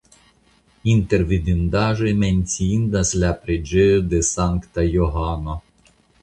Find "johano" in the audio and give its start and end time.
4.89-5.61